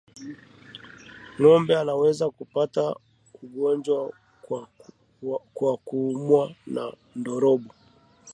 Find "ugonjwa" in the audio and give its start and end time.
3.41-3.99